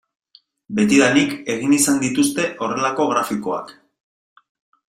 [0.77, 3.71] Betidanik egin izan dituzte horrelako grafikoak.